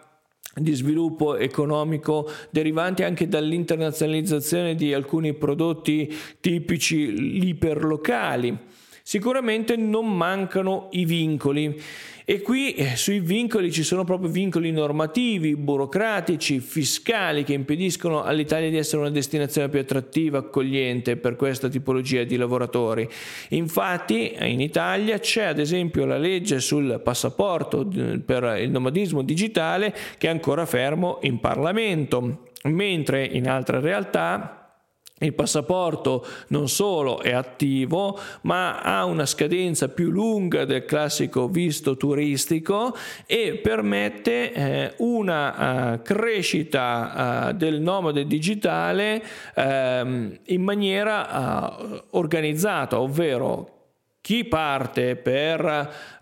di 0.55 0.73
sviluppo 0.73 1.37
economico 1.37 2.27
derivanti 2.49 3.03
anche 3.03 3.29
dall'internazionalizzazione 3.29 4.75
di 4.75 4.95
alcuni 4.95 5.35
prodotti 5.35 6.11
tipici 6.41 7.47
iperlocali 7.47 8.79
Sicuramente 9.11 9.75
non 9.75 10.07
mancano 10.17 10.87
i 10.93 11.05
vincoli 11.05 11.77
e 12.25 12.41
qui 12.43 12.75
eh, 12.75 12.95
sui 12.95 13.19
vincoli 13.19 13.73
ci 13.73 13.83
sono 13.83 14.05
proprio 14.05 14.31
vincoli 14.31 14.71
normativi, 14.71 15.57
burocratici, 15.57 16.61
fiscali 16.61 17.43
che 17.43 17.53
impediscono 17.53 18.23
all'Italia 18.23 18.71
di 18.71 18.77
essere 18.77 19.01
una 19.01 19.11
destinazione 19.11 19.69
più 19.69 19.81
attrattiva, 19.81 20.39
accogliente 20.39 21.17
per 21.17 21.35
questa 21.35 21.69
tipologia 21.69 22.23
di 22.23 22.37
lavoratori. 22.37 23.09
Infatti 23.49 24.37
in 24.43 24.61
Italia 24.61 25.19
c'è 25.19 25.43
ad 25.43 25.59
esempio 25.59 26.05
la 26.05 26.17
legge 26.17 26.61
sul 26.61 27.01
passaporto 27.03 27.89
per 28.25 28.59
il 28.61 28.71
nomadismo 28.71 29.23
digitale 29.23 29.93
che 30.19 30.29
è 30.29 30.31
ancora 30.31 30.67
fermo 30.67 31.19
in 31.23 31.41
Parlamento, 31.41 32.51
mentre 32.63 33.25
in 33.25 33.49
altre 33.49 33.81
realtà 33.81 34.60
il 35.27 35.35
passaporto 35.35 36.27
non 36.49 36.69
solo 36.69 37.21
è 37.21 37.33
attivo, 37.33 38.19
ma 38.43 38.81
ha 38.81 39.05
una 39.05 39.27
scadenza 39.27 39.89
più 39.89 40.11
lunga 40.11 40.65
del 40.65 40.85
classico 40.85 41.49
visto 41.49 41.97
turistico 41.97 42.95
e 43.27 43.61
permette 43.63 44.53
eh, 44.53 44.95
una 44.99 45.93
uh, 45.95 46.03
crescita 46.03 47.49
uh, 47.49 47.53
del 47.53 47.81
nomade 47.81 48.27
digitale 48.27 49.23
uh, 49.55 49.61
in 49.63 50.63
maniera 50.63 51.79
eh, 51.79 52.05
organizzata, 52.11 53.01
ovvero 53.01 53.80
chi 54.21 54.45
parte 54.45 55.17
per 55.17 55.65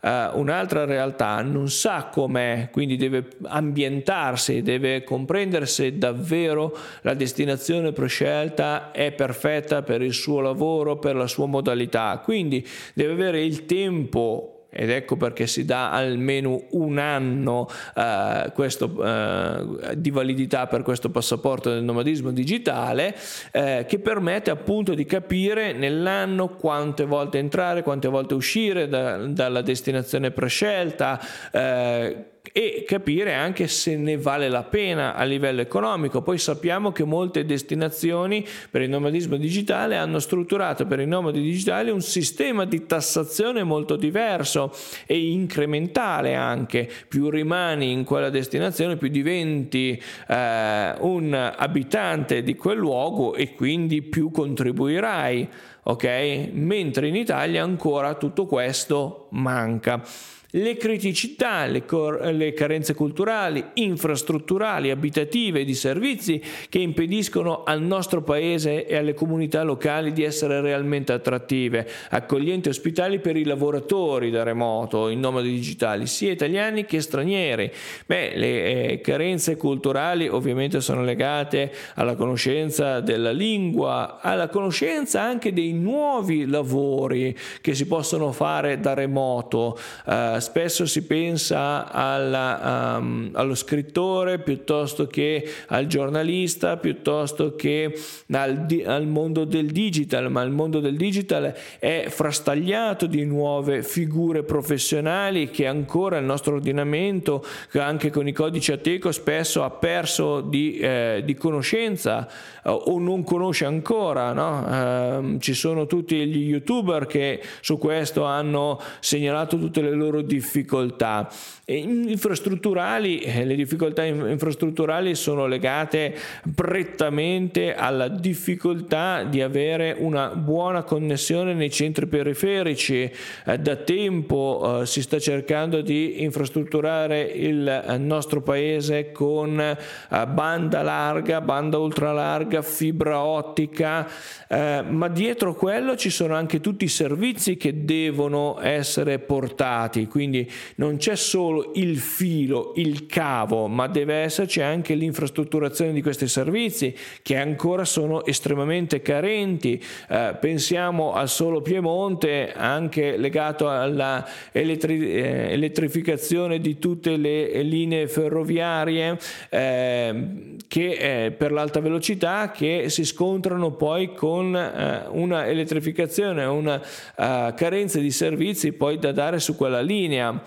uh, 0.00 0.08
un'altra 0.38 0.84
realtà 0.84 1.42
non 1.42 1.68
sa 1.68 2.08
com'è, 2.12 2.68
quindi 2.70 2.96
deve 2.96 3.28
ambientarsi, 3.44 4.62
deve 4.62 5.02
comprendere 5.02 5.66
se 5.66 5.98
davvero 5.98 6.76
la 7.02 7.14
destinazione 7.14 7.92
prescelta 7.92 8.92
è 8.92 9.12
perfetta 9.12 9.82
per 9.82 10.02
il 10.02 10.14
suo 10.14 10.40
lavoro, 10.40 10.98
per 10.98 11.16
la 11.16 11.26
sua 11.26 11.46
modalità. 11.46 12.20
Quindi 12.22 12.66
deve 12.94 13.12
avere 13.12 13.44
il 13.44 13.66
tempo 13.66 14.57
ed 14.70 14.90
ecco 14.90 15.16
perché 15.16 15.46
si 15.46 15.64
dà 15.64 15.90
almeno 15.90 16.64
un 16.72 16.98
anno 16.98 17.68
eh, 17.94 18.52
questo, 18.52 19.02
eh, 19.02 19.96
di 19.96 20.10
validità 20.10 20.66
per 20.66 20.82
questo 20.82 21.10
passaporto 21.10 21.70
del 21.70 21.82
nomadismo 21.82 22.30
digitale 22.30 23.16
eh, 23.50 23.86
che 23.88 23.98
permette 23.98 24.50
appunto 24.50 24.92
di 24.92 25.06
capire 25.06 25.72
nell'anno 25.72 26.48
quante 26.48 27.06
volte 27.06 27.38
entrare, 27.38 27.82
quante 27.82 28.08
volte 28.08 28.34
uscire 28.34 28.88
da, 28.88 29.16
dalla 29.26 29.62
destinazione 29.62 30.32
prescelta 30.32 31.18
eh, 31.50 32.24
e 32.52 32.84
capire 32.86 33.34
anche 33.34 33.68
se 33.68 33.96
ne 33.96 34.16
vale 34.16 34.48
la 34.48 34.62
pena 34.62 35.14
a 35.14 35.24
livello 35.24 35.60
economico. 35.60 36.22
Poi 36.22 36.38
sappiamo 36.38 36.92
che 36.92 37.04
molte 37.04 37.44
destinazioni 37.44 38.46
per 38.70 38.82
il 38.82 38.90
nomadismo 38.90 39.36
digitale 39.36 39.96
hanno 39.96 40.18
strutturato 40.18 40.86
per 40.86 41.00
i 41.00 41.06
nomadi 41.06 41.40
digitali 41.40 41.90
un 41.90 42.00
sistema 42.00 42.64
di 42.64 42.86
tassazione 42.86 43.62
molto 43.62 43.96
diverso 43.96 44.67
e 45.06 45.30
incrementale 45.30 46.34
anche. 46.34 46.88
Più 47.08 47.30
rimani 47.30 47.92
in 47.92 48.04
quella 48.04 48.30
destinazione, 48.30 48.96
più 48.96 49.08
diventi 49.08 50.00
eh, 50.28 50.94
un 50.98 51.52
abitante 51.56 52.42
di 52.42 52.54
quel 52.56 52.78
luogo 52.78 53.34
e 53.34 53.54
quindi 53.54 54.02
più 54.02 54.30
contribuirai. 54.30 55.48
Ok? 55.84 56.48
Mentre 56.52 57.08
in 57.08 57.16
Italia 57.16 57.62
ancora 57.62 58.14
tutto 58.14 58.46
questo 58.46 59.28
manca. 59.30 60.02
Le 60.52 60.76
criticità, 60.78 61.66
le, 61.66 61.84
cor- 61.84 62.24
le, 62.32 62.54
carenze 62.54 62.94
culturali, 62.94 63.62
infrastrutturali, 63.74 64.90
abitative 64.90 65.60
e 65.60 65.64
di 65.64 65.74
servizi 65.74 66.42
che 66.70 66.78
impediscono 66.78 67.64
al 67.64 67.82
nostro 67.82 68.22
paese 68.22 68.86
e 68.86 68.96
alle 68.96 69.12
comunità 69.12 69.62
locali 69.62 70.12
di 70.12 70.22
essere 70.22 70.62
realmente 70.62 71.12
attrattive, 71.12 71.86
accoglienti 72.10 72.68
e 72.68 72.70
ospitali 72.70 73.18
per 73.18 73.36
i 73.36 73.44
lavoratori 73.44 74.30
da 74.30 74.42
remoto, 74.42 75.08
in 75.08 75.20
nomadi 75.20 75.50
digitali, 75.50 76.06
sia 76.06 76.32
italiani 76.32 76.86
che 76.86 77.02
stranieri. 77.02 77.70
Beh, 78.06 78.32
le 78.36 78.92
eh, 78.92 79.00
carenze 79.02 79.56
culturali 79.56 80.28
ovviamente 80.28 80.80
sono 80.80 81.02
legate 81.02 81.70
alla 81.94 82.14
conoscenza 82.14 83.00
della 83.00 83.32
lingua, 83.32 84.18
alla 84.22 84.48
conoscenza 84.48 85.20
anche 85.20 85.52
dei 85.52 85.72
nuovi 85.74 86.46
lavori 86.46 87.36
che 87.60 87.74
si 87.74 87.86
possono 87.86 88.32
fare 88.32 88.80
da 88.80 88.94
remoto. 88.94 89.78
Eh, 90.06 90.36
spesso 90.40 90.86
si 90.86 91.04
pensa 91.04 91.90
alla, 91.90 92.96
um, 92.98 93.30
allo 93.32 93.54
scrittore 93.54 94.38
piuttosto 94.38 95.06
che 95.06 95.48
al 95.68 95.86
giornalista, 95.86 96.76
piuttosto 96.76 97.54
che 97.54 97.98
al, 98.30 98.66
al, 98.84 99.06
mondo 99.06 99.44
del 99.44 99.66
digital, 99.66 100.30
ma 100.30 100.42
il 100.42 100.50
mondo 100.50 100.80
del 100.80 100.96
digital 100.96 101.54
è 101.78 102.06
frastagliato 102.08 103.06
di 103.06 103.24
nuove 103.24 103.82
figure 103.82 104.42
professionali 104.42 105.50
che 105.50 105.66
ancora 105.66 106.18
il 106.18 106.24
nostro 106.24 106.54
ordinamento, 106.54 107.44
anche 107.72 108.10
con 108.10 108.26
i 108.28 108.32
codici 108.32 108.72
Ateco, 108.72 109.12
spesso 109.12 109.62
ha 109.64 109.70
perso 109.70 110.40
di, 110.40 110.78
eh, 110.78 111.22
di 111.24 111.34
conoscenza 111.34 112.26
eh, 112.26 112.70
o 112.70 112.98
non 112.98 113.24
conosce 113.24 113.64
ancora. 113.64 114.32
No? 114.32 115.34
Eh, 115.34 115.40
ci 115.40 115.54
sono 115.54 115.86
tutti 115.86 116.26
gli 116.26 116.48
youtuber 116.48 117.06
che 117.06 117.42
su 117.60 117.78
questo 117.78 118.24
hanno 118.24 118.80
segnalato 119.00 119.58
tutte 119.58 119.80
le 119.80 119.92
loro 119.92 120.22
difficoltà. 120.28 121.28
infrastrutturali, 121.66 123.18
eh, 123.18 123.44
le 123.44 123.54
difficoltà 123.54 124.02
infrastrutturali 124.04 125.14
sono 125.14 125.46
legate 125.46 126.14
prettamente 126.54 127.74
alla 127.74 128.08
difficoltà 128.08 129.24
di 129.24 129.42
avere 129.42 129.94
una 129.98 130.28
buona 130.28 130.82
connessione 130.82 131.52
nei 131.54 131.70
centri 131.70 132.06
periferici. 132.06 133.10
Eh, 133.44 133.58
da 133.58 133.76
tempo 133.76 134.80
eh, 134.80 134.86
si 134.86 135.02
sta 135.02 135.18
cercando 135.18 135.80
di 135.80 136.22
infrastrutturare 136.22 137.22
il 137.22 137.96
nostro 137.98 138.40
paese 138.40 139.12
con 139.12 139.76
banda 140.08 140.82
larga, 140.82 141.40
banda 141.40 141.78
ultralarga, 141.78 142.62
fibra 142.62 143.22
ottica, 143.22 144.06
ma 144.48 145.08
dietro 145.08 145.54
quello 145.54 145.96
ci 145.96 146.10
sono 146.10 146.34
anche 146.34 146.60
tutti 146.60 146.84
i 146.84 146.88
servizi 146.88 147.56
che 147.56 147.84
devono 147.84 148.58
essere 148.60 149.18
portati, 149.18 150.06
quindi 150.18 150.50
non 150.76 150.96
c'è 150.96 151.14
solo 151.14 151.70
il 151.76 151.96
filo, 151.96 152.72
il 152.74 153.06
cavo, 153.06 153.68
ma 153.68 153.86
deve 153.86 154.14
esserci 154.14 154.60
anche 154.60 154.94
l'infrastrutturazione 154.94 155.92
di 155.92 156.02
questi 156.02 156.26
servizi 156.26 156.92
che 157.22 157.36
ancora 157.36 157.84
sono 157.84 158.24
estremamente 158.24 159.00
carenti. 159.00 159.80
Eh, 160.08 160.36
pensiamo 160.40 161.12
al 161.12 161.28
solo 161.28 161.62
Piemonte, 161.62 162.52
anche 162.52 163.16
legato 163.16 163.70
alla 163.70 164.26
elettri- 164.50 165.08
eh, 165.08 166.60
di 166.60 166.78
tutte 166.80 167.16
le 167.16 167.62
linee 167.62 168.08
ferroviarie 168.08 169.18
eh, 169.50 170.56
che, 170.66 171.32
per 171.36 171.52
l'alta 171.52 171.78
velocità 171.78 172.50
che 172.50 172.86
si 172.88 173.04
scontrano 173.04 173.70
poi 173.70 174.14
con 174.14 174.56
eh, 174.56 175.04
una 175.10 175.46
elettrificazione, 175.46 176.44
una 176.44 176.82
eh, 176.82 177.54
carenza 177.54 178.00
di 178.00 178.10
servizi 178.10 178.72
poi 178.72 178.98
da 178.98 179.12
dare 179.12 179.38
su 179.38 179.54
quella 179.54 179.80
linea 179.80 180.06
linea 180.08 180.42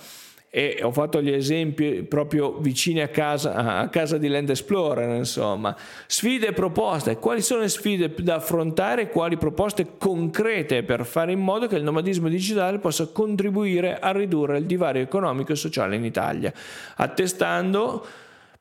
e 0.53 0.80
ho 0.84 0.91
fatto 0.91 1.22
gli 1.22 1.32
esempi 1.32 2.03
proprio 2.03 2.58
vicini 2.58 3.00
a 3.00 3.08
casa, 3.08 3.53
a 3.80 3.88
casa 3.88 4.18
di 4.18 4.27
Land 4.27 4.50
Explorer, 4.50 5.15
insomma. 5.15 5.74
Sfide 6.08 6.48
e 6.48 6.51
proposte, 6.51 7.15
quali 7.15 7.41
sono 7.41 7.62
le 7.62 7.70
sfide 7.70 8.13
da 8.18 8.36
affrontare, 8.36 9.08
quali 9.08 9.38
proposte 9.38 9.96
concrete 9.98 10.84
per 10.84 11.06
fare 11.06 11.32
in 11.32 11.39
modo 11.39 11.68
che 11.68 11.77
il 11.77 11.84
nomadismo 11.84 12.27
digitale 12.27 12.80
possa 12.80 13.08
contribuire 13.08 13.98
a 13.98 14.12
ridurre 14.12 14.58
il 14.58 14.65
divario 14.65 15.01
economico 15.01 15.53
e 15.53 15.56
sociale 15.56 15.96
in 15.96 16.03
Italia, 16.03 16.51
attestando 16.98 18.06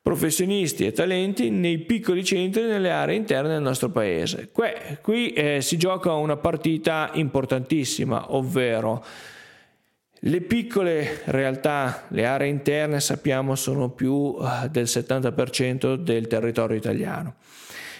professionisti 0.01 0.85
e 0.85 0.93
talenti 0.93 1.49
nei 1.49 1.77
piccoli 1.79 2.23
centri 2.23 2.63
e 2.63 2.67
nelle 2.67 2.89
aree 2.89 3.17
interne 3.17 3.49
del 3.49 3.61
nostro 3.61 3.89
paese. 3.89 4.49
Que, 4.53 4.99
qui 5.01 5.33
eh, 5.33 5.59
si 5.59 5.75
gioca 5.77 6.13
una 6.13 6.37
partita 6.37 7.09
importantissima, 7.15 8.33
ovvero 8.33 9.03
le 10.23 10.41
piccole 10.41 11.21
realtà, 11.25 12.03
le 12.09 12.25
aree 12.25 12.47
interne 12.47 12.99
sappiamo 12.99 13.55
sono 13.55 13.89
più 13.89 14.37
eh, 14.39 14.69
del 14.69 14.85
70% 14.85 15.95
del 15.95 16.27
territorio 16.27 16.77
italiano. 16.77 17.35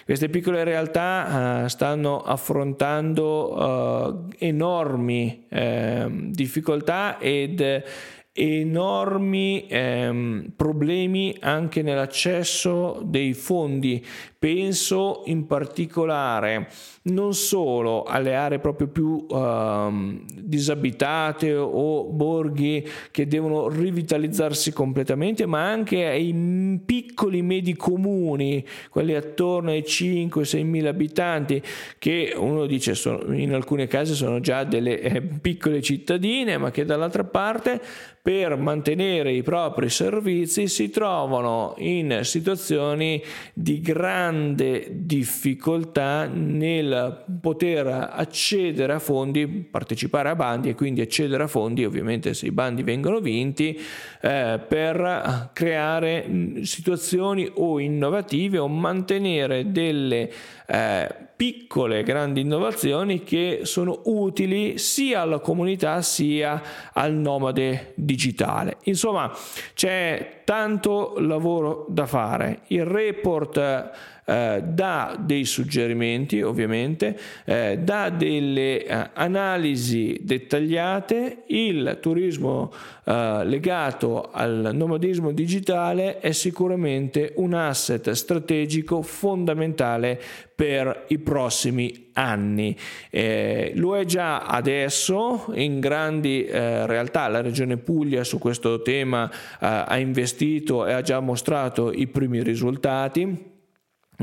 Queste 0.05 0.29
piccole 0.29 0.63
realtà 0.63 1.63
uh, 1.63 1.67
stanno 1.67 2.21
affrontando 2.21 3.53
uh, 3.53 4.27
enormi 4.37 5.45
uh, 5.49 6.11
difficoltà 6.31 7.17
ed 7.19 7.83
enormi 8.33 9.67
ehm, 9.67 10.53
problemi 10.55 11.35
anche 11.41 11.81
nell'accesso 11.81 13.01
dei 13.03 13.33
fondi. 13.33 14.05
Penso 14.39 15.21
in 15.25 15.45
particolare 15.45 16.69
non 17.03 17.33
solo 17.35 18.03
alle 18.03 18.35
aree 18.35 18.59
proprio 18.59 18.87
più 18.87 19.27
ehm, 19.29 20.25
disabitate 20.33 21.53
o 21.55 22.05
borghi 22.05 22.87
che 23.11 23.27
devono 23.27 23.67
rivitalizzarsi 23.67 24.71
completamente, 24.71 25.45
ma 25.45 25.69
anche 25.69 26.07
ai 26.07 26.79
piccoli 26.83 27.41
medi 27.41 27.75
comuni, 27.75 28.65
quelli 28.89 29.13
attorno 29.13 29.71
ai 29.71 29.83
5-6 29.85 30.63
mila 30.63 30.89
abitanti, 30.89 31.61
che 31.99 32.33
uno 32.35 32.65
dice 32.65 32.95
sono, 32.95 33.33
in 33.33 33.53
alcuni 33.53 33.85
casi 33.87 34.15
sono 34.15 34.39
già 34.39 34.63
delle 34.63 34.99
eh, 35.01 35.21
piccole 35.21 35.81
cittadine, 35.81 36.57
ma 36.57 36.71
che 36.71 36.85
dall'altra 36.85 37.25
parte 37.25 37.81
per 38.21 38.55
mantenere 38.55 39.31
i 39.31 39.41
propri 39.41 39.89
servizi 39.89 40.67
si 40.67 40.91
trovano 40.91 41.73
in 41.77 42.19
situazioni 42.21 43.21
di 43.53 43.81
grande 43.81 44.87
difficoltà 44.91 46.27
nel 46.27 47.25
poter 47.41 47.87
accedere 47.87 48.93
a 48.93 48.99
fondi, 48.99 49.47
partecipare 49.47 50.29
a 50.29 50.35
bandi 50.35 50.69
e 50.69 50.75
quindi 50.75 51.01
accedere 51.01 51.43
a 51.43 51.47
fondi, 51.47 51.83
ovviamente 51.83 52.35
se 52.35 52.45
i 52.45 52.51
bandi 52.51 52.83
vengono 52.83 53.19
vinti, 53.19 53.79
eh, 54.21 54.59
per 54.67 55.49
creare 55.53 56.61
situazioni 56.61 57.49
o 57.55 57.79
innovative 57.79 58.59
o 58.59 58.67
mantenere 58.67 59.71
delle 59.71 60.31
eh, 60.67 61.29
piccole 61.41 62.03
grandi 62.03 62.41
innovazioni 62.41 63.23
che 63.23 63.61
sono 63.63 64.01
utili 64.03 64.77
sia 64.77 65.21
alla 65.21 65.39
comunità 65.39 66.03
sia 66.03 66.61
al 66.93 67.13
nomade 67.13 67.93
digitale. 67.95 68.77
Insomma, 68.83 69.35
c'è 69.73 70.41
tanto 70.43 71.15
lavoro 71.17 71.87
da 71.89 72.05
fare. 72.05 72.59
Il 72.67 72.85
report 72.85 73.89
eh, 74.31 74.63
dà 74.63 75.17
dei 75.19 75.43
suggerimenti 75.43 76.41
ovviamente, 76.41 77.19
eh, 77.43 77.79
dà 77.79 78.09
delle 78.09 78.85
eh, 78.85 79.09
analisi 79.13 80.19
dettagliate, 80.21 81.43
il 81.47 81.97
turismo 81.99 82.71
eh, 83.03 83.41
legato 83.43 84.29
al 84.31 84.69
nomadismo 84.73 85.33
digitale 85.33 86.19
è 86.19 86.31
sicuramente 86.31 87.33
un 87.37 87.53
asset 87.53 88.11
strategico 88.11 89.01
fondamentale 89.01 90.21
per 90.55 91.05
i 91.09 91.17
prossimi 91.17 92.11
anni. 92.13 92.77
Eh, 93.09 93.73
lo 93.75 93.97
è 93.97 94.05
già 94.05 94.45
adesso, 94.45 95.47
in 95.55 95.81
grandi 95.81 96.45
eh, 96.45 96.85
realtà. 96.85 97.27
La 97.27 97.41
Regione 97.41 97.75
Puglia 97.77 98.23
su 98.23 98.37
questo 98.37 98.81
tema 98.81 99.29
eh, 99.29 99.35
ha 99.59 99.97
investito 99.97 100.85
e 100.85 100.93
ha 100.93 101.01
già 101.01 101.19
mostrato 101.19 101.91
i 101.91 102.07
primi 102.07 102.41
risultati 102.43 103.50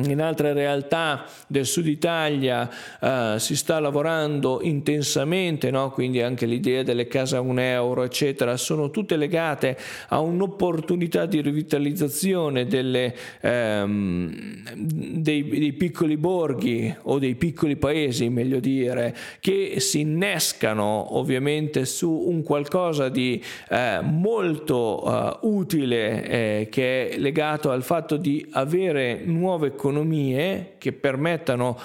in 0.06 0.20
altre 0.20 0.52
realtà 0.52 1.24
del 1.46 1.66
sud 1.66 1.86
Italia 1.86 2.68
eh, 3.00 3.34
si 3.38 3.56
sta 3.56 3.80
lavorando 3.80 4.60
intensamente, 4.62 5.70
no? 5.70 5.90
quindi 5.90 6.22
anche 6.22 6.46
l'idea 6.46 6.82
delle 6.82 7.06
case 7.06 7.36
a 7.36 7.40
un 7.40 7.58
euro, 7.58 8.02
eccetera, 8.02 8.56
sono 8.56 8.90
tutte 8.90 9.16
legate 9.16 9.76
a 10.08 10.20
un'opportunità 10.20 11.26
di 11.26 11.40
rivitalizzazione 11.40 12.66
delle, 12.66 13.14
ehm, 13.40 14.74
dei, 14.74 15.48
dei, 15.48 15.72
piccoli 15.72 16.16
borghi 16.16 16.94
o 17.02 17.18
dei 17.18 17.34
piccoli 17.34 17.76
paesi, 17.76 18.28
meglio 18.28 18.60
dire, 18.60 19.14
che 19.40 19.80
si 19.80 20.00
innescano 20.00 21.16
ovviamente 21.16 21.84
su 21.84 22.10
un 22.10 22.42
qualcosa 22.42 23.08
di 23.08 23.42
eh, 23.68 24.00
molto 24.02 25.02
eh, 25.04 25.38
utile 25.42 26.24
eh, 26.24 26.68
che 26.70 27.10
è 27.10 27.18
legato 27.18 27.70
al 27.70 27.82
fatto 27.82 28.16
di 28.16 28.46
avere 28.52 29.22
nuove 29.24 29.74
economie 29.88 30.74
che 30.78 30.92
permettano 30.92 31.78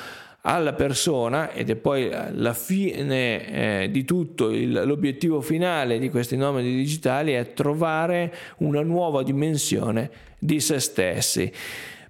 alla 0.45 0.73
persona 0.73 1.51
ed 1.51 1.69
è 1.69 1.75
poi 1.75 2.09
la 2.31 2.53
fine 2.53 3.83
eh, 3.83 3.91
di 3.91 4.03
tutto, 4.03 4.51
il, 4.51 4.83
l'obiettivo 4.85 5.39
finale 5.39 5.99
di 5.99 6.09
questi 6.09 6.35
nomadi 6.35 6.75
digitali 6.75 7.31
è 7.31 7.53
trovare 7.53 8.33
una 8.57 8.81
nuova 8.81 9.23
dimensione 9.23 10.09
di 10.37 10.59
se 10.59 10.79
stessi. 10.79 11.51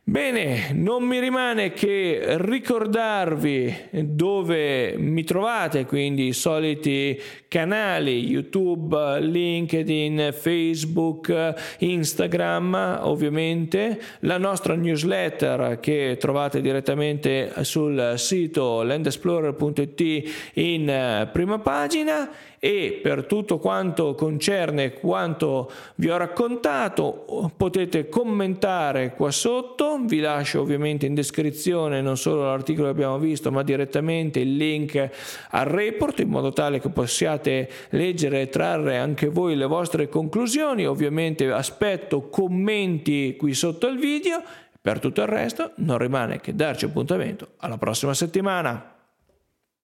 Bene, 0.06 0.74
non 0.74 1.06
mi 1.06 1.18
rimane 1.22 1.72
che 1.72 2.36
ricordarvi 2.40 3.74
dove 4.02 4.98
mi 4.98 5.24
trovate, 5.24 5.86
quindi 5.86 6.28
i 6.28 6.34
soliti 6.34 7.18
canali 7.48 8.26
YouTube, 8.26 9.22
LinkedIn, 9.22 10.34
Facebook, 10.34 11.54
Instagram, 11.78 13.00
ovviamente, 13.04 13.98
la 14.20 14.38
nostra 14.38 14.76
newsletter 14.76 15.80
che 15.80 16.18
trovate 16.20 16.60
direttamente 16.60 17.54
sul 17.62 18.16
sito 18.18 18.84
landexplorer.it 18.84 20.52
in 20.56 21.30
prima 21.32 21.60
pagina 21.60 22.30
e 22.66 22.98
per 23.04 23.26
tutto 23.26 23.58
quanto 23.58 24.16
concerne 24.16 24.94
quanto 24.94 25.70
vi 25.96 26.10
ho 26.10 26.16
raccontato 26.16 27.52
potete 27.58 28.08
commentare 28.08 29.14
qua 29.16 29.32
sotto, 29.32 30.00
vi 30.06 30.22
lascio 30.22 30.62
ovviamente 30.62 31.06
in 31.06 31.14
descrizione 31.14 32.00
non 32.00 32.16
solo 32.16 32.46
l'articolo 32.46 32.86
che 32.86 32.94
abbiamo 32.94 33.20
visto 33.20 33.52
ma 33.52 33.64
direttamente 33.64 34.40
il 34.40 34.56
link 34.56 35.10
al 35.50 35.66
report 35.66 36.22
in 36.22 36.30
modo 36.30 36.54
tale 36.54 36.80
che 36.80 36.88
possiate 36.88 37.70
leggere 37.90 38.44
e 38.44 38.48
trarre 38.48 38.98
anche 38.98 39.28
voi 39.28 39.58
le 39.58 39.66
vostre 39.66 40.08
conclusioni, 40.08 40.88
ovviamente 40.88 41.52
aspetto 41.52 42.30
commenti 42.30 43.36
qui 43.36 43.54
sotto 43.54 43.88
il 43.88 44.00
video, 44.00 44.42
per 44.80 45.00
tutto 45.00 45.20
il 45.20 45.28
resto 45.28 45.72
non 45.78 45.98
rimane 45.98 46.40
che 46.40 46.56
darci 46.56 46.86
appuntamento. 46.86 47.56
Alla 47.58 47.78
prossima 47.78 48.14
settimana. 48.14 48.93